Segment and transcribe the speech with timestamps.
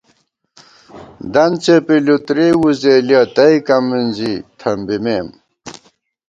[1.33, 5.27] دنت څېپی لُتری وُزېلِیَہ، تئیکہ مِنزی تھمبِمېم